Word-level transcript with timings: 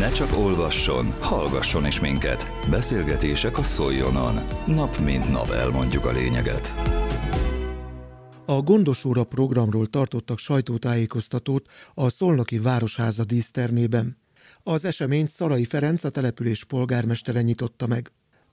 Ne 0.00 0.10
csak 0.10 0.36
olvasson, 0.36 1.14
hallgasson 1.20 1.86
is 1.86 2.00
minket. 2.00 2.46
Beszélgetések 2.70 3.58
a 3.58 3.62
Szoljonon. 3.62 4.34
Nap 4.66 4.98
mint 4.98 5.30
nap 5.30 5.50
elmondjuk 5.50 6.04
a 6.04 6.12
lényeget. 6.12 6.74
A 8.46 8.60
Gondosóra 8.60 9.24
programról 9.24 9.86
tartottak 9.86 10.38
sajtótájékoztatót 10.38 11.66
a 11.94 12.10
Szolnoki 12.10 12.58
Városháza 12.58 13.24
dísztermében. 13.24 14.18
Az 14.62 14.84
eseményt 14.84 15.30
Szarai 15.30 15.64
Ferenc, 15.64 16.04
a 16.04 16.10
település 16.10 16.64
polgármestere 16.64 17.42
nyitotta 17.42 17.86
meg. 17.86 18.12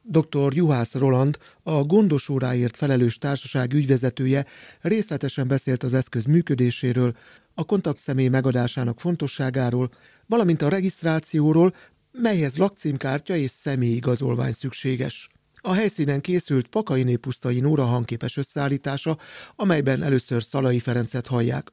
Dr. 0.10 0.54
Juhász 0.54 0.94
Roland, 0.94 1.38
a 1.64 1.84
gondosóráért 1.84 2.76
felelős 2.76 3.18
társaság 3.18 3.74
ügyvezetője 3.74 4.46
részletesen 4.82 5.48
beszélt 5.48 5.84
az 5.84 5.94
eszköz 5.94 6.26
működéséről, 6.26 7.16
a 7.54 7.64
kontaktszemély 7.64 8.28
megadásának 8.28 9.00
fontosságáról, 9.00 9.90
valamint 10.26 10.62
a 10.62 10.70
regisztrációról, 10.70 11.74
melyhez 12.12 12.58
lakcímkártya 12.58 13.36
és 13.36 13.52
személyigazolvány 13.52 14.52
szükséges. 14.52 15.30
A 15.56 15.74
helyszínen 15.74 16.22
készült 16.22 16.68
Pakainé 16.68 17.16
pusztai 17.16 17.60
Nóra 17.60 17.84
hangképes 17.84 18.38
összeállítása, 18.38 19.18
amelyben 19.56 20.04
először 20.04 20.44
Szalai 20.44 20.80
Ferencet 20.80 21.28
hallják. 21.28 21.72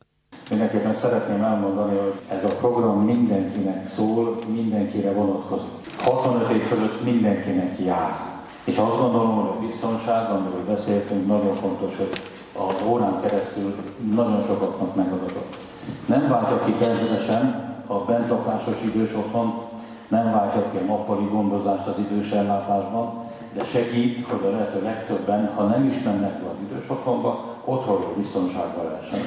Mindenképpen 0.54 0.94
szeretném 0.94 1.42
elmondani, 1.42 1.96
hogy 1.98 2.20
ez 2.28 2.44
a 2.44 2.54
program 2.54 3.00
mindenkinek 3.00 3.86
szól, 3.86 4.36
mindenkire 4.46 5.12
vonatkozik. 5.12 5.68
65 5.98 6.50
év 6.50 6.62
fölött 6.62 7.04
mindenkinek 7.04 7.78
jár. 7.84 8.12
És 8.64 8.76
azt 8.76 8.98
gondolom, 8.98 9.34
hogy 9.34 9.48
a 9.56 9.66
biztonság, 9.66 10.30
amiről 10.30 10.64
beszéltünk, 10.68 11.26
nagyon 11.26 11.52
fontos, 11.52 11.96
hogy 11.96 12.10
az 12.68 12.86
órán 12.86 13.20
keresztül 13.22 13.74
nagyon 14.14 14.44
sokaknak 14.46 14.94
megadatott. 14.94 15.56
Nem 16.06 16.28
váltja 16.28 16.64
ki 16.64 16.72
természetesen 16.72 17.74
a 17.86 17.94
bentlakásos 17.94 18.76
idős 18.84 19.14
otthon, 19.14 19.54
nem 20.08 20.32
váltja 20.32 20.70
ki 20.70 20.76
a 20.76 20.80
nappali 20.80 21.28
gondozást 21.32 21.86
az 21.86 21.98
idős 21.98 22.30
ellátásban, 22.30 23.12
de 23.54 23.64
segít, 23.64 24.26
hogy 24.26 24.46
a 24.46 24.50
lehető 24.50 24.82
legtöbben, 24.82 25.52
ha 25.54 25.62
nem 25.62 25.84
is 25.86 26.02
mennek 26.02 26.42
le 26.42 26.48
az 26.48 26.56
idős 26.70 26.90
otthonba, 26.90 27.54
otthonról 27.64 28.12
biztonságban 28.16 28.84
lehessen. 28.84 29.20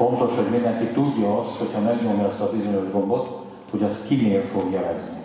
Fontos, 0.00 0.36
hogy 0.36 0.50
mindenki 0.50 0.84
tudja 0.84 1.38
azt, 1.38 1.56
hogyha 1.58 1.80
megnyomja 1.80 2.26
azt 2.26 2.40
a 2.40 2.50
bizonyos 2.50 2.90
gombot, 2.90 3.28
hogy 3.70 3.82
az 3.82 4.04
kinél 4.08 4.42
fog 4.42 4.72
jelezni. 4.72 5.20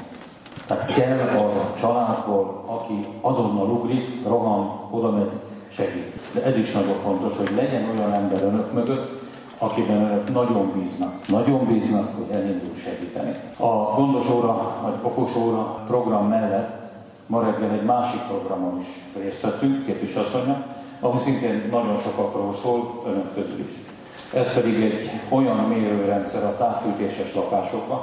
Tehát 0.67 0.93
kell 0.93 1.19
az 1.19 1.55
a 1.55 1.73
családból, 1.79 2.63
aki 2.65 3.07
azonnal 3.21 3.69
ugrik, 3.69 4.27
rohan, 4.27 4.79
oda 4.89 5.11
megy, 5.11 5.29
segít. 5.69 6.19
De 6.33 6.43
ez 6.43 6.57
is 6.57 6.71
nagyon 6.71 6.95
fontos, 7.03 7.37
hogy 7.37 7.51
legyen 7.55 7.89
olyan 7.95 8.13
ember 8.13 8.43
önök 8.43 8.73
mögött, 8.73 9.21
akiben 9.57 10.01
önök 10.01 10.33
nagyon 10.33 10.71
bíznak. 10.77 11.27
Nagyon 11.27 11.65
bíznak, 11.65 12.15
hogy 12.15 12.35
elindul 12.35 12.75
segíteni. 12.75 13.35
A 13.57 13.93
gondos 13.95 14.29
óra, 14.29 14.79
vagy 14.83 14.95
okos 15.01 15.35
óra 15.35 15.83
program 15.87 16.27
mellett 16.27 16.91
ma 17.25 17.41
reggel 17.41 17.71
egy 17.71 17.85
másik 17.85 18.21
programon 18.21 18.79
is 18.79 18.87
részt 19.21 19.41
vettünk, 19.41 19.85
képviselőasszonya, 19.85 20.65
ami 20.99 21.19
szintén 21.19 21.67
nagyon 21.71 21.99
sokakról 21.99 22.55
szól, 22.61 23.03
önök 23.05 23.33
közül 23.33 23.59
is. 23.59 23.93
Ez 24.35 24.53
pedig 24.53 24.83
egy 24.83 25.09
olyan 25.29 25.57
mérőrendszer 25.57 26.43
a 26.43 26.57
távfűtéses 26.57 27.33
lakásokban, 27.33 28.01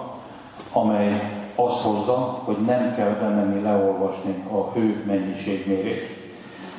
amely 0.73 1.41
azt 1.55 1.81
hozza, 1.81 2.41
hogy 2.45 2.57
nem 2.57 2.95
kell 2.95 3.11
bemenni 3.21 3.63
leolvasni 3.63 4.45
a 4.51 4.73
hő 4.73 5.03
mennyiségmérést, 5.07 6.17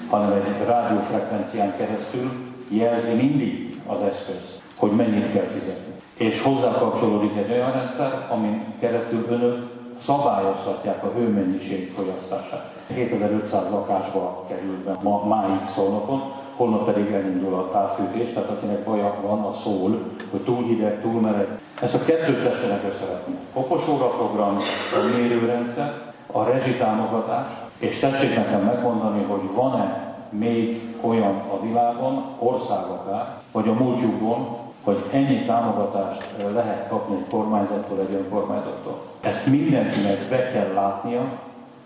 hanem 0.09 0.31
egy 0.31 0.66
rádiófrekvencián 0.68 1.76
keresztül 1.78 2.31
jelzi 2.68 3.14
mindig 3.16 3.81
az 3.88 4.02
eszköz, 4.02 4.62
hogy 4.76 4.92
mennyit 4.92 5.31
kell 5.31 5.46
fizetni. 5.46 5.94
És 6.14 6.42
hozzá 6.42 6.72
kapcsolódik 6.72 7.38
egy 7.38 7.52
olyan 7.52 7.72
rendszer, 7.72 8.28
amin 8.30 8.66
keresztül 8.80 9.26
önök 9.30 9.70
szabályozhatják 10.00 11.04
a 11.04 11.12
hőmennyiség 11.16 11.92
fogyasztását. 11.92 12.72
7500 12.88 13.70
lakásba 13.72 14.46
került 14.48 14.84
be 14.84 14.96
ma, 15.02 15.26
máig 15.26 15.68
szolnokon, 15.68 16.22
holnap 16.56 16.86
pedig 16.86 17.12
elindul 17.12 17.53
a 17.53 17.69
távfűtés, 17.72 18.34
tehát 18.34 18.50
akinek 18.50 18.84
baja 18.84 19.16
van, 19.22 19.44
a 19.44 19.53
szól, 19.53 20.00
hogy 20.31 20.40
túl 20.40 20.64
hideg, 20.64 21.02
túl 21.02 21.22
meleg. 21.22 21.59
Ezt 21.81 21.96
a 21.96 22.06
kettőt 22.06 22.44
tessenek 22.44 22.84
összevetni. 22.94 23.36
Okos 23.53 23.88
óra 23.88 24.08
program, 24.08 24.58
a 24.94 25.18
mérőrendszer, 25.18 25.94
a 26.31 26.44
rezsitámogatás, 26.44 27.47
és 27.78 28.00
tessék 28.00 28.36
nekem 28.36 28.62
megmondani, 28.62 29.24
hogy 29.24 29.42
van-e 29.53 30.16
még 30.30 30.96
olyan 31.02 31.42
a 31.50 31.62
világon, 31.62 32.25
ország 32.40 32.84
akár, 32.86 33.38
vagy 33.52 33.68
a 33.68 33.74
múltjukban, 33.74 34.58
hogy 34.84 35.03
ennyi 35.12 35.46
támogatást 35.46 36.25
lehet 36.53 36.88
kapni 36.90 37.16
egy 37.16 37.30
kormányzattól, 37.30 38.00
egy 38.00 38.13
önkormányzattól. 38.13 39.02
Ezt 39.22 39.47
mindenkinek 39.47 40.18
be 40.30 40.52
kell 40.52 40.74
látnia, 40.74 41.22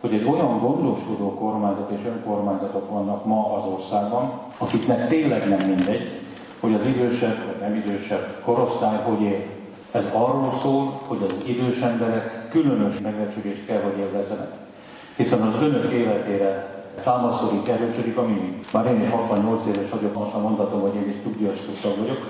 hogy 0.02 0.14
egy 0.14 0.26
olyan 0.26 0.60
gondoskodó 0.60 1.34
kormányzat 1.34 1.92
és 1.92 2.06
önkormányzatok 2.06 2.90
vannak 2.90 3.26
ma 3.26 3.56
az 3.56 3.72
országban, 3.74 4.32
akiknek 4.58 5.08
tényleg 5.08 5.50
nem 5.50 5.68
mindegy, 5.68 6.22
hogy 6.60 6.74
az 6.74 6.88
idősebb 6.88 7.38
vagy 7.46 7.70
nem 7.70 7.76
idősebb 7.76 8.42
korosztály 8.46 8.98
hogy 9.04 9.22
él. 9.22 9.42
Ez 9.92 10.06
arról 10.14 10.54
szól, 10.62 11.00
hogy 11.08 11.26
az 11.30 11.44
idős 11.48 11.80
emberek 11.80 12.50
különös 12.50 13.00
megbecsülést 13.00 13.66
kell, 13.66 13.82
hogy 13.82 13.98
élvezzenek. 13.98 14.52
Hiszen 15.16 15.42
az 15.42 15.62
önök 15.62 15.92
életére 15.92 16.76
támaszkodik, 17.04 17.68
erősödik 17.68 18.18
a 18.18 18.28
mi. 18.28 18.60
Már 18.74 18.86
én 18.86 19.02
is 19.02 19.10
68 19.10 19.68
éves 19.68 19.90
vagyok, 19.90 20.18
most 20.18 20.34
a 20.34 20.40
mondatom, 20.40 20.82
hogy 20.82 20.96
én 20.96 21.10
is 21.10 21.16
tudjas 21.24 21.58
vagyok, 21.84 22.28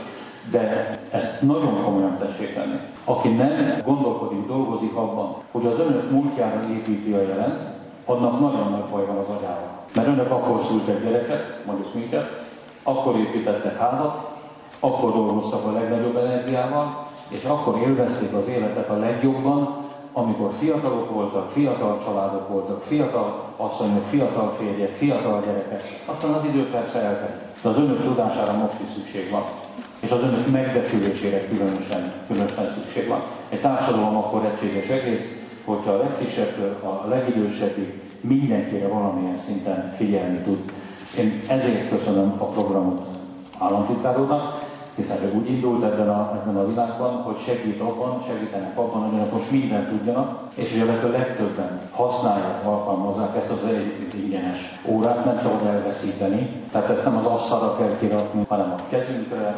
de 0.52 0.92
ezt 1.12 1.42
nagyon 1.42 1.84
komolyan 1.84 2.18
tessék 2.18 2.54
tenni. 2.54 2.80
Aki 3.10 3.30
nem 3.30 3.82
gondolkodik, 3.86 4.48
dolgozik 4.48 4.96
abban, 4.96 5.36
hogy 5.52 5.66
az 5.66 5.80
önök 5.80 6.12
múltjára 6.12 6.60
építi 6.70 7.12
a 7.12 7.22
jelent, 7.22 7.60
annak 8.06 8.40
nagyon 8.40 8.72
nagy 8.72 8.90
baj 8.92 9.06
van 9.06 9.18
az 9.18 9.36
agyára. 9.38 9.70
Mert 9.96 10.08
önök 10.08 10.32
akkor 10.32 10.62
szültek 10.68 11.04
gyereket, 11.04 11.66
mondjuk 11.66 11.94
minket, 11.94 12.46
akkor 12.84 13.16
építettek 13.16 13.78
házat, 13.78 14.30
akkor 14.80 15.12
dolgoztak 15.12 15.66
a 15.66 15.72
legnagyobb 15.72 16.18
energiával, 16.18 17.08
és 17.28 17.44
akkor 17.44 17.78
élvezték 17.78 18.34
az 18.34 18.48
életet 18.48 18.90
a 18.90 18.98
legjobban, 18.98 19.86
amikor 20.14 20.52
fiatalok 20.60 21.10
voltak, 21.10 21.50
fiatal 21.50 22.02
családok 22.06 22.48
voltak, 22.48 22.82
fiatal 22.82 23.44
asszonyok, 23.58 24.06
fiatal 24.06 24.54
férjek, 24.60 24.96
fiatal 24.96 25.42
gyerekek, 25.46 25.84
aztán 26.06 26.34
az 26.34 26.46
idő 26.46 26.70
persze 26.70 27.00
eltelik. 27.00 27.42
De 27.62 27.70
az 27.70 27.78
önök 27.78 28.04
tudására 28.04 28.54
most 28.54 28.80
is 28.88 28.94
szükség 28.96 29.30
van 29.30 29.44
és 30.08 30.14
az 30.14 30.24
önök 30.24 30.52
megbecsülésére 30.52 31.48
különösen, 31.48 32.12
különösen 32.28 32.74
szükség 32.74 33.08
van. 33.08 33.22
Egy 33.50 33.62
társadalom 33.62 34.18
akkor 34.18 34.46
egységes 34.46 34.88
egész, 34.88 35.36
hogyha 35.66 35.92
a 35.92 35.98
legkisebb, 35.98 36.84
a 36.84 37.08
legidősebbig 37.08 38.02
mindenkire 38.22 38.88
valamilyen 38.88 39.38
szinten 39.38 39.94
figyelni 39.98 40.38
tud. 40.38 40.58
Én 41.18 41.42
ezért 41.48 41.90
köszönöm 41.90 42.34
a 42.38 42.46
programot 42.46 43.06
államtitkároknak, 43.60 44.66
hiszen 44.96 45.24
ő 45.24 45.32
úgy 45.36 45.50
indult 45.50 45.84
ebben 45.84 46.10
a, 46.10 46.42
ebben 46.42 46.58
a 46.58 46.68
világban, 46.68 47.22
hogy 47.22 47.38
segít 47.46 47.82
abban, 47.82 48.24
segítenek 48.28 48.78
abban, 48.78 49.02
hogy 49.02 49.20
önök 49.20 49.34
most 49.34 49.52
mindent 49.52 49.90
tudjanak, 49.90 50.40
és 50.56 50.72
hogy 50.72 50.82
a 50.82 50.86
lehető 50.86 51.12
legtöbben 51.12 51.80
használják, 51.92 52.66
alkalmazzák 52.66 53.36
ezt 53.36 53.52
az 53.52 53.60
ingyenes 54.24 54.80
órát, 54.86 55.26
nem 55.26 55.40
szabad 55.40 55.66
elveszíteni. 55.66 56.50
Tehát 56.72 56.90
ezt 56.90 57.04
nem 57.04 57.18
az 57.18 57.26
asztalra 57.26 57.78
kell 57.78 57.98
kirakni, 58.00 58.46
hanem 58.48 58.74
a 58.78 58.82
kezünkre, 58.90 59.56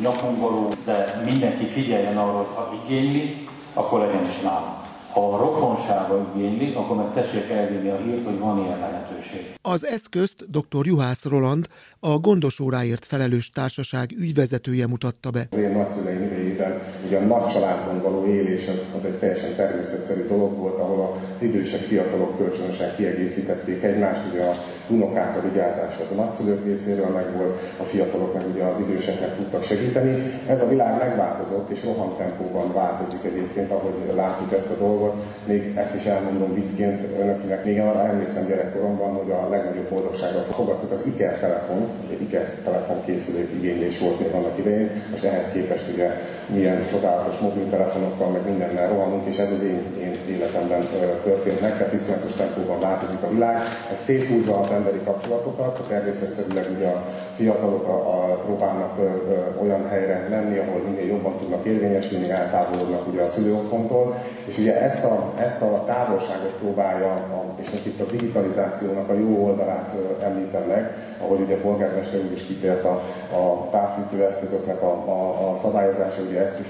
nyakon 0.00 0.38
való, 0.38 0.68
de 0.84 1.20
mindenki 1.24 1.66
figyeljen 1.66 2.16
arra, 2.16 2.36
hogy 2.36 2.54
ha 2.54 2.82
igényli, 2.84 3.46
akkor 3.72 4.00
legyen 4.00 4.28
is 4.28 4.40
nálam. 4.40 4.86
Ha 5.12 5.32
a 5.34 5.38
rokonsága 5.38 6.32
igényli, 6.34 6.74
akkor 6.74 6.96
meg 6.96 7.12
tessék 7.12 7.50
elvinni 7.50 7.88
a 7.88 7.96
hírt, 7.96 8.24
hogy 8.24 8.38
van 8.38 8.58
ilyen 8.64 8.78
lehetőség. 8.78 9.54
Az 9.62 9.86
eszközt 9.86 10.50
dr. 10.50 10.86
Juhász 10.86 11.24
Roland, 11.24 11.66
a 12.00 12.18
gondosóráért 12.18 13.04
felelős 13.04 13.50
társaság 13.50 14.10
ügyvezetője 14.18 14.86
mutatta 14.86 15.30
be. 15.30 15.46
Az 15.50 15.58
én 15.58 15.70
nagyszüleim 15.70 16.22
idejében 16.22 16.82
ugye 17.06 17.18
a 17.18 17.24
nagy 17.24 17.52
családban 17.52 18.02
való 18.02 18.26
élés 18.26 18.66
az, 18.68 18.94
az 18.96 19.04
egy 19.04 19.18
teljesen 19.18 19.54
természetszerű 19.56 20.26
dolog 20.28 20.56
volt, 20.56 20.78
ahol 20.78 21.16
az 21.36 21.42
idősek, 21.42 21.80
fiatalok 21.80 22.38
kölcsönösen 22.38 22.96
kiegészítették 22.96 23.82
egymást, 23.82 24.32
ugye 24.32 24.44
a 24.44 24.54
unokákra 24.90 25.42
vigyázásra 25.48 26.04
az 26.04 26.18
a 26.18 26.20
nagyszülők 26.22 26.64
részéről 26.64 27.08
meg 27.08 27.36
volt, 27.36 27.58
a 27.80 27.82
fiatalok 27.82 28.34
meg 28.34 28.44
ugye 28.52 28.64
az 28.64 28.80
időseknek 28.80 29.36
tudtak 29.36 29.64
segíteni. 29.64 30.40
Ez 30.46 30.62
a 30.62 30.68
világ 30.68 30.98
megváltozott, 30.98 31.70
és 31.70 31.84
rohantempóban 31.84 32.72
változik 32.72 33.24
egyébként, 33.24 33.70
ahogy 33.70 34.12
látjuk 34.14 34.52
ezt 34.52 34.70
a 34.70 34.78
dolgot. 34.84 35.26
Még 35.44 35.72
ezt 35.76 35.94
is 35.94 36.04
elmondom 36.04 36.54
viccként 36.54 37.00
önöknek, 37.20 37.64
még 37.64 37.80
arra 37.80 38.06
emlékszem 38.06 38.46
gyerekkoromban, 38.46 39.14
hogy 39.14 39.30
a 39.30 39.48
legnagyobb 39.48 39.88
boldogságra 39.88 40.40
fogadtuk 40.40 40.92
az 40.92 41.06
IKEA 41.06 41.38
telefont, 41.40 41.90
egy 42.10 42.22
IKEA 42.22 42.44
telefon 42.64 42.77
készülék 43.18 43.48
igénylés 43.52 43.98
volt 43.98 44.20
még 44.20 44.32
annak 44.32 44.58
idején, 44.58 44.90
és 45.14 45.22
ehhez 45.22 45.52
képest 45.52 45.84
ugye 45.92 46.08
milyen 46.46 46.86
csodálatos 46.90 47.38
mobiltelefonokkal, 47.38 48.30
meg 48.30 48.44
mindennel 48.44 48.88
rohanunk, 48.88 49.26
és 49.26 49.38
ez 49.38 49.52
az 49.52 49.62
én, 49.62 49.82
én 50.00 50.16
életemben 50.28 50.80
történt 51.24 51.60
meg, 51.60 51.76
tehát 51.76 51.92
viszonylatos 51.92 52.32
tempóban 52.36 52.80
változik 52.80 53.22
a 53.22 53.30
világ. 53.30 53.62
Ez 53.90 53.98
széthúzza 53.98 54.56
a 54.56 54.74
emberi 54.74 55.00
kapcsolatokat, 55.04 55.86
természetszerűleg 55.88 56.66
ugye 56.76 56.86
a 56.86 57.04
fiatalok 57.38 57.86
a, 57.88 57.96
a, 58.14 58.34
próbálnak 58.46 58.98
ö, 58.98 59.02
ö, 59.02 59.62
olyan 59.62 59.88
helyre 59.88 60.26
menni, 60.30 60.58
ahol 60.58 60.80
minél 60.88 61.06
jobban 61.06 61.38
tudnak 61.38 61.64
érvényesülni, 61.66 62.30
eltávolodnak 62.30 63.06
ugye 63.06 63.22
a 63.22 63.28
szülőotthontól, 63.28 64.22
és 64.44 64.58
ugye 64.58 64.80
ezt 64.80 65.04
a, 65.04 65.32
ezt 65.40 65.62
a 65.62 65.84
távolságot 65.86 66.54
próbálja, 66.60 67.12
a, 67.12 67.44
és 67.60 67.70
most 67.70 67.86
itt 67.86 68.00
a 68.00 68.10
digitalizációnak 68.10 69.08
a 69.08 69.18
jó 69.18 69.44
oldalát 69.46 69.94
ö, 69.94 70.24
említem 70.24 70.62
meg, 70.62 70.92
ahogy 71.22 71.40
ugye 71.40 71.54
a 71.54 71.60
polgármester 71.60 72.20
úr 72.20 72.32
is 72.32 72.46
kitért 72.46 72.84
a, 72.84 73.02
a 73.36 73.68
távfűtő 73.70 74.24
eszközöknek 74.24 74.82
a, 74.82 74.92
a, 75.06 75.50
a 75.50 75.56
szabályozása, 75.56 76.22
ugye 76.28 76.44
ezt 76.44 76.60
is 76.60 76.66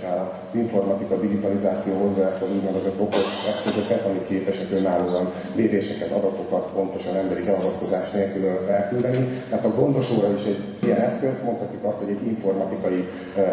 az 0.50 0.56
informatika 0.56 1.16
digitalizáció 1.16 1.92
hozza 2.02 2.28
ezt 2.28 2.42
az 2.42 2.50
úgynevezett 2.50 3.00
okos 3.00 3.26
eszközöket, 3.52 4.04
amik 4.06 4.24
képesek 4.24 4.70
önállóan 4.72 5.32
méréseket, 5.54 6.10
adatokat 6.10 6.70
pontosan 6.74 7.16
emberi 7.16 7.42
beavatkozás 7.42 8.10
nélkül 8.10 8.46
elküldeni. 8.70 9.42
Tehát 9.48 9.64
a 9.64 9.74
gondos 9.74 10.10
óra 10.18 10.32
is 10.32 10.44
egy 10.44 10.57
ilyen 10.82 11.00
eszköz, 11.00 11.42
mondhatjuk 11.44 11.84
azt, 11.84 11.98
hogy 11.98 12.10
egy 12.10 12.26
informatikai 12.26 13.08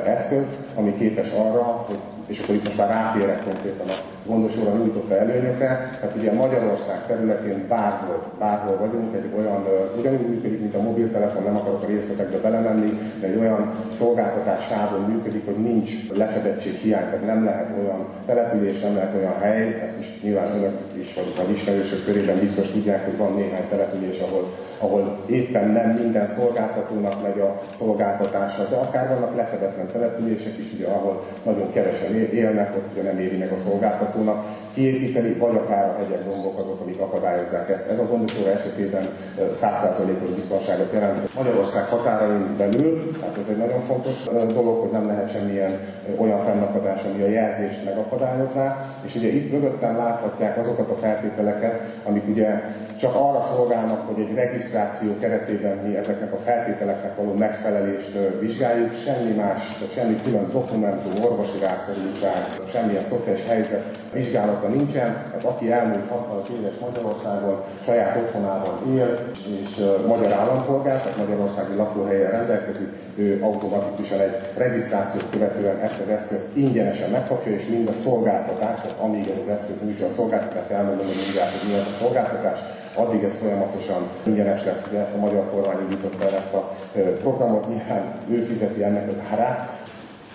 eszköz, 0.06 0.46
ami 0.75 0.96
képes 0.98 1.31
arra, 1.31 1.63
hogy 1.88 1.98
és 2.28 2.40
akkor 2.40 2.56
itt 2.56 2.63
most 2.63 2.78
már 2.78 2.88
rátérek 2.88 3.44
konkrétan 3.44 3.88
a 3.88 3.98
gondosóra 4.25 4.72
nyújtotta 4.72 5.18
előnyökre. 5.18 5.90
Tehát 6.00 6.16
ugye 6.16 6.31
Magyarország 6.34 7.06
területén 7.07 7.66
bárhol, 7.68 8.24
bárhol 8.40 8.78
vagyunk, 8.78 9.16
egy 9.16 9.30
olyan, 9.38 9.68
ugyanúgy 10.00 10.28
működik, 10.28 10.60
mint 10.60 10.75
a 10.75 10.81
mobiltelefon, 10.81 11.44
nem 11.44 11.56
akarok 11.56 11.84
a 11.84 11.88
részletekbe 11.88 12.38
belemenni, 12.38 13.00
de 13.19 13.28
egy 13.28 13.38
olyan 13.38 13.74
szolgáltatás 13.98 14.68
sávon 14.68 15.02
működik, 15.02 15.46
hogy 15.46 15.57
nincs 15.57 15.92
lefedettség 16.13 16.74
hiány, 16.74 17.04
tehát 17.04 17.25
nem 17.25 17.44
lehet 17.44 17.69
olyan 17.80 18.07
település, 18.25 18.80
nem 18.80 18.96
lehet 18.96 19.16
olyan 19.16 19.38
hely, 19.40 19.80
ezt 19.81 20.00
is 20.00 20.22
nyilván 20.22 20.56
önök 20.56 20.80
is, 20.94 21.13
vagy 21.13 21.46
a 21.48 21.52
ismerősök 21.52 22.06
körében 22.06 22.40
biztos 22.40 22.72
tudják, 22.72 23.06
hogy 23.06 23.18
van 23.18 23.34
néhány 23.34 23.68
település, 23.69 24.19
ahol 24.19 24.54
ahol 24.77 25.18
éppen 25.25 25.69
nem 25.69 25.89
minden 25.89 26.27
szolgáltatónak 26.27 27.22
megy 27.22 27.39
a 27.39 27.62
szolgáltatása, 27.77 28.63
de 28.69 28.75
akár 28.75 29.07
vannak 29.07 29.36
lefedetlen 29.36 29.92
települések 29.92 30.57
is, 30.57 30.74
ugye, 30.74 30.88
ahol 30.88 31.25
nagyon 31.44 31.72
kevesen 31.74 32.16
élnek, 32.16 32.75
ott 32.75 32.92
ugye 32.92 33.01
nem 33.01 33.19
éri 33.19 33.38
meg 33.38 33.51
a 33.51 33.57
szolgáltatónak 33.57 34.45
kiépíteni, 34.74 35.33
vagy 35.33 35.56
akár 35.56 35.89
a 35.89 35.95
hegyek, 35.98 36.27
dombok 36.27 36.60
azok, 36.60 36.81
amik 36.81 37.00
akadályozzák 37.00 37.69
ezt. 37.69 37.89
Ez 37.89 38.00
a 38.00 38.07
gondosóra 38.07 38.51
esetében 38.51 39.10
100%-os 39.54 40.30
biztonságot 40.36 40.94
jelent. 40.94 41.33
Magyarország 41.33 41.83
határain 41.83 42.57
belül, 42.57 43.12
hát 43.21 43.38
ez 43.38 43.50
egy 43.50 43.57
nagyon 43.57 43.81
fontos 43.88 44.24
dolog, 44.54 44.81
hogy 44.81 44.92
nem 44.92 45.07
lehet 45.07 45.31
semmilyen 45.31 45.80
olyan 46.18 46.44
fennakadás, 46.44 47.01
ami 47.04 47.24
a 47.24 47.28
jelzést 47.28 47.86
megakadályozná, 47.86 48.86
és 49.06 49.16
ugye 49.16 49.28
itt 49.28 49.51
mögöttem 49.51 49.98
láthatják 49.98 50.57
azokat 50.57 50.89
a 50.89 50.98
feltételeket, 51.01 51.81
amik 52.04 52.28
ugye 52.28 52.62
csak 53.00 53.15
arra 53.15 53.42
szolgálnak, 53.44 54.07
hogy 54.07 54.19
egy 54.24 54.33
regisztráció 54.33 55.18
keretében 55.19 55.77
mi 55.77 55.95
ezeknek 55.95 56.33
a 56.33 56.38
feltételeknek 56.38 57.15
való 57.15 57.33
megfelelést 57.33 58.18
vizsgáljuk, 58.39 58.94
semmi 58.94 59.31
más, 59.31 59.63
semmi 59.94 60.21
külön 60.24 60.50
dokumentum, 60.51 61.24
orvosi 61.24 61.59
rászorultság, 61.59 62.47
semmilyen 62.71 63.03
szociális 63.03 63.45
helyzet 63.47 63.83
vizsgálata 64.13 64.68
nincsen. 64.68 65.07
Hát 65.31 65.44
aki 65.44 65.71
elmúlt 65.71 66.07
65 66.09 66.50
éves 66.50 66.74
Magyarországon 66.80 67.63
saját 67.86 68.18
otthonában 68.18 68.95
él, 68.95 69.19
és 69.65 69.83
magyar 70.07 70.31
állampolgár, 70.31 71.01
tehát 71.01 71.18
magyarországi 71.18 71.75
lakóhelyen 71.75 72.31
rendelkezik, 72.31 73.05
automatikusan 73.41 74.19
egy 74.19 74.35
regisztrációt 74.57 75.29
követően 75.29 75.79
ezt 75.79 76.01
az 76.01 76.09
eszközt 76.09 76.56
ingyenesen 76.56 77.09
megkapja, 77.09 77.51
és 77.51 77.65
mind 77.65 77.88
a 77.88 77.94
szolgáltatás, 77.94 78.81
tehát 78.81 78.97
amíg 79.00 79.29
ez 79.29 79.38
az 79.44 79.50
eszköz 79.50 79.75
nyújtja 79.83 80.06
a 80.06 80.12
szolgáltatást, 80.12 80.69
elmondom, 80.69 81.06
hogy 81.06 81.21
mindjárt, 81.23 81.51
hogy 81.51 81.69
mi 81.69 81.77
az 81.77 81.88
a 81.88 82.03
szolgáltatás, 82.03 82.59
addig 82.95 83.23
ez 83.23 83.35
folyamatosan 83.35 84.09
ingyenes 84.23 84.63
lesz, 84.63 84.85
ugye 84.89 85.00
ezt 85.00 85.15
a 85.15 85.19
magyar 85.19 85.50
kormány 85.51 85.81
indította 85.81 86.25
el 86.25 86.35
ezt 86.35 86.53
a 86.53 86.75
programot, 87.19 87.67
nyilván 87.67 88.03
ő 88.29 88.44
fizeti 88.44 88.83
ennek 88.83 89.09
az 89.09 89.18
árát, 89.31 89.83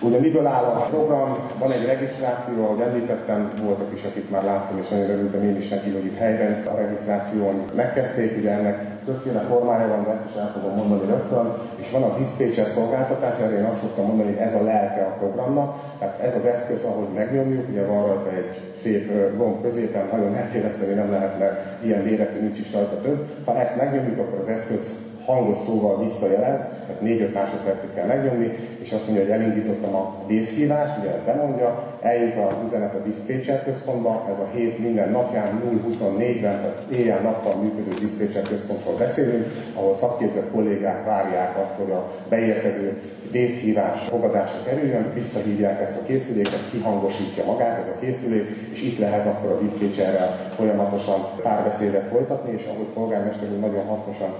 Ugye 0.03 0.19
miből 0.19 0.45
áll 0.45 0.63
a 0.63 0.87
program? 0.89 1.37
Van 1.57 1.71
egy 1.71 1.85
regisztráció, 1.85 2.63
ahogy 2.63 2.79
említettem, 2.79 3.51
voltak 3.63 3.91
is, 3.95 4.03
akik 4.03 4.29
már 4.29 4.43
láttam, 4.43 4.79
és 4.79 4.87
nagyon 4.89 5.09
örültem 5.09 5.43
én 5.43 5.57
is 5.57 5.67
neki, 5.67 5.89
hogy 5.89 6.05
itt 6.05 6.17
helyben 6.17 6.67
a 6.67 6.75
regisztráción 6.75 7.65
megkezdték, 7.75 8.37
ugye 8.37 8.51
ennek 8.51 8.90
többféle 9.05 9.41
formája 9.49 9.87
van, 9.87 10.03
de 10.03 10.11
ezt 10.11 10.29
is 10.29 10.35
el 10.35 10.51
fogom 10.53 10.77
mondani 10.77 11.05
rögtön, 11.11 11.53
és 11.75 11.91
van 11.91 12.03
a 12.03 12.17
diszpécser 12.17 12.67
szolgáltatás, 12.67 13.39
erre 13.39 13.57
én 13.57 13.63
azt 13.63 13.81
szoktam 13.81 14.05
mondani, 14.05 14.29
hogy 14.29 14.41
ez 14.41 14.55
a 14.55 14.63
lelke 14.63 15.05
a 15.05 15.17
programnak, 15.19 15.79
tehát 15.99 16.19
ez 16.19 16.35
az 16.35 16.45
eszköz, 16.45 16.83
ahogy 16.83 17.07
megnyomjuk, 17.15 17.69
ugye 17.69 17.85
van 17.85 18.05
rajta 18.05 18.29
egy 18.29 18.71
szép 18.75 19.37
gomb 19.37 19.61
középen, 19.61 20.07
nagyon 20.11 20.35
elképeszteni 20.35 20.93
nem 20.93 21.11
lehet, 21.11 21.39
mert 21.39 21.83
ilyen 21.83 22.01
méretű 22.01 22.39
nincs 22.39 22.59
is 22.59 22.73
rajta 22.73 23.01
több. 23.01 23.27
Ha 23.45 23.59
ezt 23.59 23.77
megnyomjuk, 23.77 24.19
akkor 24.19 24.39
az 24.39 24.47
eszköz 24.47 25.00
hangos 25.31 25.57
szóval 25.57 26.03
visszajelez, 26.03 26.61
tehát 26.87 27.01
4-5 27.03 27.33
másodpercig 27.33 27.93
kell 27.93 28.05
megnyomni, 28.05 28.57
és 28.81 28.91
azt 28.91 29.05
mondja, 29.05 29.23
hogy 29.23 29.33
elindítottam 29.33 29.95
a 29.95 30.15
vészhívást, 30.27 30.97
ugye 30.99 31.13
ezt 31.13 31.25
bemondja, 31.25 31.83
eljut 32.01 32.33
az 32.35 32.65
üzenet 32.65 32.93
a 32.93 33.03
diszpécser 33.05 33.63
központba, 33.63 34.27
ez 34.31 34.39
a 34.39 34.49
hét 34.53 34.79
minden 34.79 35.11
napján 35.11 35.61
0-24-ben, 35.89 36.61
tehát 36.61 36.83
éjjel-nappal 36.91 37.55
működő 37.55 37.97
diszpécser 37.99 38.43
központról 38.43 38.95
beszélünk, 38.97 39.45
ahol 39.73 39.95
szakképzett 39.95 40.51
kollégák 40.51 41.05
várják 41.05 41.57
azt, 41.63 41.73
hogy 41.77 41.91
a 41.91 42.11
beérkező 42.29 43.01
vészhívás 43.31 44.01
fogadásra 44.01 44.63
kerüljön, 44.63 45.11
visszahívják 45.13 45.81
ezt 45.81 45.99
a 46.01 46.05
készüléket, 46.05 46.69
kihangosítja 46.71 47.45
magát 47.45 47.79
ez 47.79 47.87
a 47.87 47.99
készülék, 47.99 48.47
és 48.73 48.81
itt 48.81 48.99
lehet 48.99 49.25
akkor 49.25 49.51
a 49.51 49.61
diszpécserrel 49.61 50.53
folyamatosan 50.55 51.27
párbeszédet 51.43 52.09
folytatni, 52.11 52.51
és 52.57 52.65
ahogy 52.65 52.87
polgármester 52.93 53.49
nagyon 53.49 53.85
hasznosan 53.85 54.33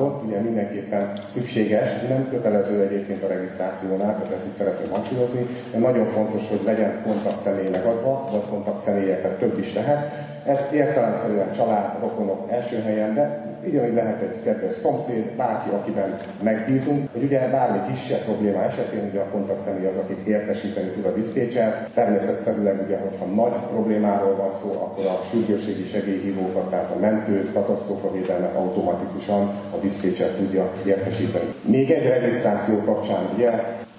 rámutatott, 0.00 0.26
ugye 0.26 0.40
mindenképpen 0.40 1.12
szükséges, 1.28 2.00
nem 2.08 2.28
kötelező 2.30 2.82
egyébként 2.82 3.22
a 3.22 3.26
regisztrációnál, 3.26 4.14
tehát 4.14 4.32
ezt 4.32 4.46
is 4.46 4.52
szeretném 4.52 4.90
hangsúlyozni, 4.90 5.46
de 5.72 5.78
nagyon 5.78 6.06
fontos, 6.06 6.48
hogy 6.48 6.60
legyen 6.64 7.02
kontaktszemély 7.02 7.68
megadva, 7.68 8.28
vagy 8.32 8.48
kontaktszemélyeket 8.50 9.38
több 9.38 9.58
is 9.58 9.74
lehet. 9.74 10.29
Ez 10.46 10.68
értelemszerűen 10.72 11.52
család, 11.56 12.00
rokonok 12.00 12.52
első 12.52 12.82
helyen, 12.82 13.14
de 13.14 13.48
ugyanúgy 13.66 13.94
lehet 13.94 14.22
egy 14.22 14.42
kedves 14.44 14.76
szomszéd, 14.76 15.30
bárki, 15.36 15.68
akiben 15.70 16.16
megbízunk, 16.42 17.08
hogy 17.12 17.22
ugye 17.22 17.48
bármi 17.50 17.92
kisebb 17.92 18.24
probléma 18.24 18.62
esetén 18.62 19.08
ugye 19.10 19.20
a 19.20 19.30
kontaktszemély 19.32 19.86
az, 19.86 19.96
akit 19.96 20.26
értesíteni 20.26 20.88
tud 20.88 21.04
a 21.04 21.12
diszpécser. 21.12 21.88
Természetszerűleg 21.94 22.82
ugye, 22.86 22.98
hogyha 22.98 23.24
nagy 23.24 23.52
problémáról 23.70 24.36
van 24.36 24.52
szó, 24.62 24.70
akkor 24.70 25.04
a 25.06 25.20
sürgősségi 25.30 25.86
segélyhívókat, 25.92 26.70
tehát 26.70 26.90
a 26.96 26.98
mentőt, 26.98 27.52
katasztrófavédelmet 27.52 28.54
automatikusan 28.56 29.42
a 29.74 29.76
diszpécser 29.80 30.30
tudja 30.30 30.72
értesíteni. 30.86 31.54
Még 31.62 31.90
egy 31.90 32.08
regisztráció 32.08 32.74
kapcsán 32.84 33.28
ugye 33.34 33.50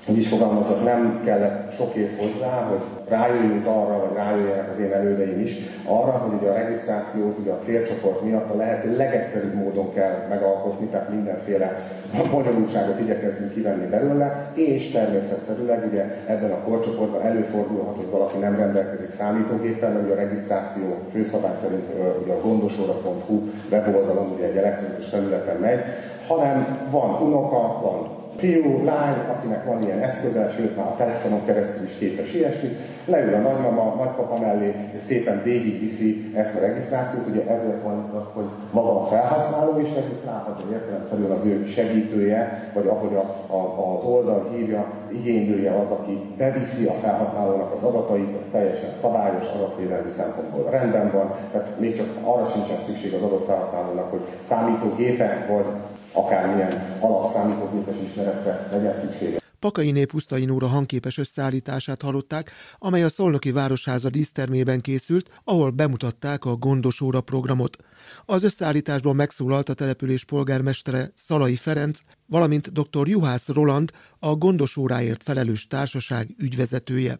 úgy 0.06 0.18
is 0.18 0.28
fogalmazok, 0.28 0.84
nem 0.84 1.22
kellett 1.26 1.74
sok 1.74 1.96
ész 1.96 2.20
hozzá, 2.20 2.68
hogy 2.70 2.80
rájöjjünk 3.08 3.68
arra, 3.68 4.00
vagy 4.00 4.16
rájöjjenek 4.16 4.70
az 4.72 4.80
én 4.80 4.92
elődeim 4.92 5.40
is, 5.40 5.56
arra, 5.86 6.12
hogy 6.12 6.40
ugye 6.40 6.50
a 6.50 6.54
regisztrációt 6.54 7.38
ugye 7.40 7.52
a 7.52 7.60
célcsoport 7.60 8.22
miatt 8.22 8.50
a 8.50 8.56
lehető 8.56 8.96
legegyszerűbb 8.96 9.54
módon 9.54 9.94
kell 9.94 10.26
megalkotni, 10.30 10.86
tehát 10.86 11.10
mindenféle 11.10 11.82
bonyolultságot 12.32 13.00
igyekezzünk 13.00 13.54
kivenni 13.54 13.86
belőle, 13.86 14.52
és 14.54 14.92
természetszerűleg 14.92 15.88
ugye 15.92 16.04
ebben 16.26 16.52
a 16.52 16.64
korcsoportban 16.64 17.22
előfordulhat, 17.22 17.96
hogy 17.96 18.10
valaki 18.10 18.38
nem 18.38 18.56
rendelkezik 18.56 19.12
számítógéppel, 19.12 19.92
mert 19.92 20.04
ugye 20.04 20.14
a 20.14 20.16
regisztráció 20.16 20.84
főszabály 21.12 21.56
szerint 21.62 21.86
ugye 22.24 22.34
a 22.34 22.42
gondosóra.hu 22.42 23.42
weboldalon 23.72 24.32
ugye 24.36 24.46
egy 24.46 24.58
elektronikus 24.58 25.10
területen 25.10 25.58
megy, 25.58 25.80
hanem 26.28 26.88
van 26.92 27.22
unoka, 27.22 27.80
van 27.82 28.20
fiú, 28.38 28.84
lány, 28.84 29.16
akinek 29.30 29.66
van 29.66 29.84
ilyen 29.84 30.00
eszköze, 30.00 30.52
sőt 30.56 30.76
már 30.76 30.86
a 30.86 30.96
telefonon 30.98 31.46
keresztül 31.46 31.86
is 31.86 31.98
képes 31.98 32.34
ilyesmit, 32.34 32.80
leül 33.06 33.34
a 33.34 33.38
nagymama, 33.38 33.96
nagypapa 33.96 34.40
mellé, 34.40 34.76
és 34.96 35.02
szépen 35.02 35.42
végigviszi 35.44 36.32
ezt 36.36 36.56
a 36.56 36.60
regisztrációt. 36.60 37.28
Ugye 37.28 37.48
ezért 37.48 37.84
van 37.84 38.10
az, 38.22 38.28
hogy 38.34 38.46
maga 38.72 39.02
a 39.02 39.06
felhasználó 39.06 39.80
is 39.80 39.94
regisztrálhat, 39.94 40.62
hogy 40.62 40.72
értelemszerűen 40.72 41.32
az 41.32 41.46
ő 41.46 41.66
segítője, 41.66 42.72
vagy 42.74 42.88
ahogy 42.88 43.16
a, 43.16 43.54
a, 43.54 43.96
az 43.96 44.04
oldal 44.04 44.50
hívja, 44.56 44.86
igénylője 45.12 45.80
az, 45.80 45.92
aki 45.92 46.22
beviszi 46.38 46.88
a 46.88 46.92
felhasználónak 46.92 47.74
az 47.74 47.84
adatait, 47.84 48.38
ez 48.40 48.46
teljesen 48.52 48.92
szabályos 49.02 49.46
adatvédelmi 49.56 50.10
szempontból 50.10 50.70
rendben 50.70 51.12
van, 51.12 51.34
tehát 51.52 51.80
még 51.80 51.98
csak 51.98 52.08
arra 52.24 52.48
sincsen 52.48 52.78
szükség 52.86 53.14
az 53.14 53.22
adott 53.22 53.46
felhasználónak, 53.46 54.12
hogy 54.12 54.22
számítógépen 54.44 55.46
vagy 55.50 55.66
akármilyen 56.12 56.98
alapszámítógépes 57.00 57.96
ismeretre 58.10 58.68
legyen 58.72 59.00
szüksége. 59.00 59.40
Pakai 59.62 59.92
Nép 59.92 60.12
Nóra 60.30 60.68
hangképes 60.68 61.18
összeállítását 61.18 62.02
hallották, 62.02 62.52
amely 62.78 63.04
a 63.04 63.10
Szolnoki 63.10 63.52
Városháza 63.52 64.10
dísztermében 64.10 64.82
készült, 64.82 65.30
ahol 65.44 65.70
bemutatták 65.70 66.46
a 66.46 66.56
Gondos 66.56 67.02
Óra 67.02 67.22
programot. 67.22 67.78
Az 68.26 68.44
összeállításban 68.44 69.16
megszólalt 69.16 69.70
a 69.70 69.74
település 69.74 70.26
polgármestere 70.26 71.12
Szalai 71.16 71.56
Ferenc, 71.56 72.00
valamint 72.26 72.72
dr. 72.72 73.08
Juhász 73.08 73.48
Roland, 73.48 73.92
a 74.20 74.36
Gondos 74.36 74.78
Óráért 74.78 75.24
felelős 75.24 75.68
társaság 75.68 76.28
ügyvezetője. 76.38 77.20